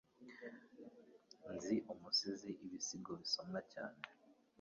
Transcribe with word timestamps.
Nzi 1.53 1.75
umusizi 1.91 2.51
ibisigo 2.65 3.11
bisomwa 3.21 3.59
cyane. 3.73 4.01